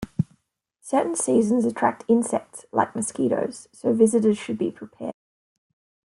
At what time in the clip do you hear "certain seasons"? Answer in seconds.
0.81-1.63